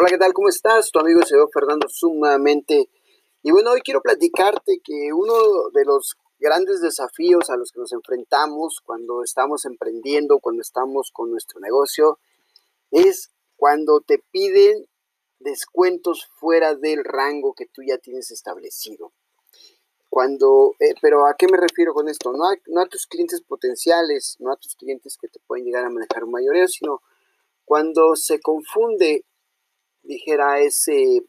[0.00, 0.32] Hola, ¿qué tal?
[0.32, 0.92] ¿Cómo estás?
[0.92, 2.88] Tu amigo señor Fernando sumamente.
[3.42, 7.90] Y bueno, hoy quiero platicarte que uno de los grandes desafíos a los que nos
[7.90, 12.20] enfrentamos cuando estamos emprendiendo, cuando estamos con nuestro negocio,
[12.92, 14.86] es cuando te piden
[15.40, 19.10] descuentos fuera del rango que tú ya tienes establecido.
[20.08, 22.32] Cuando, eh, pero ¿a qué me refiero con esto?
[22.32, 25.84] No a, no a tus clientes potenciales, no a tus clientes que te pueden llegar
[25.84, 27.02] a manejar un mayoreo, sino
[27.64, 29.24] cuando se confunde
[30.08, 31.22] dijera ese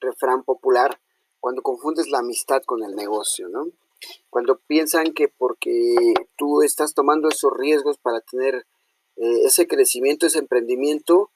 [0.00, 1.00] refrán popular,
[1.40, 3.68] cuando confundes la amistad con el negocio, ¿no?
[4.28, 5.94] Cuando piensan que porque
[6.36, 8.66] tú estás tomando esos riesgos para tener
[9.16, 11.30] eh, ese crecimiento, ese emprendimiento,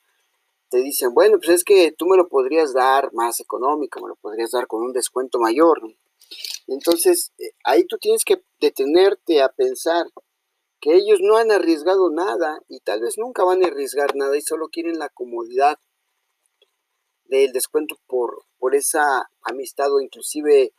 [0.69, 4.17] te dicen, bueno, pues es que tú me lo podrías dar más económico, me lo
[4.17, 5.81] podrías dar con un descuento mayor.
[6.67, 10.07] Entonces, eh, ahí tú tienes que detenerte a pensar
[10.81, 14.41] que ellos no han arriesgado nada y tal vez nunca van a arriesgar nada y
[14.41, 15.79] solo quieren la comodidad
[17.41, 20.73] del descuento por, por esa amistad o inclusive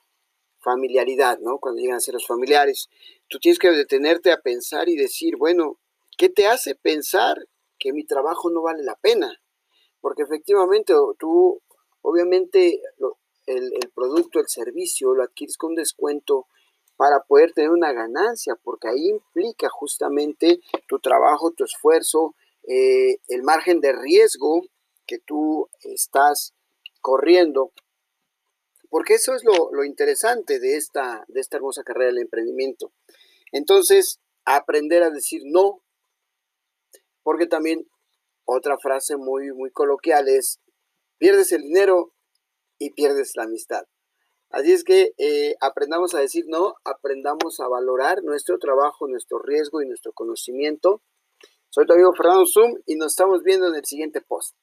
[0.59, 1.59] familiaridad, ¿no?
[1.59, 2.89] Cuando llegan a ser los familiares.
[3.27, 5.77] Tú tienes que detenerte a pensar y decir, bueno,
[6.17, 7.37] ¿qué te hace pensar
[7.79, 9.41] que mi trabajo no vale la pena?
[9.99, 11.61] Porque efectivamente tú,
[12.01, 12.81] obviamente,
[13.45, 16.47] el, producto, el servicio, lo adquieres con descuento
[16.95, 22.35] para poder tener una ganancia, porque ahí implica justamente tu trabajo, tu esfuerzo,
[22.67, 24.61] eh, el margen de riesgo
[25.05, 26.53] que tú estás
[27.01, 27.71] corriendo.
[28.89, 32.91] Porque eso es lo, interesante de esta, de esta hermosa carrera del emprendimiento.
[33.51, 35.81] Entonces, aprender a decir no,
[37.23, 37.87] porque también
[38.45, 40.59] otra frase muy, muy coloquial es,
[41.17, 42.13] pierdes el dinero
[42.77, 43.85] y pierdes la amistad.
[44.49, 49.81] Así es que eh, aprendamos a decir no, aprendamos a valorar nuestro trabajo, nuestro riesgo
[49.81, 51.01] y nuestro conocimiento.
[51.69, 54.55] Soy tu amigo Fernando Zoom y nos estamos viendo en el siguiente post.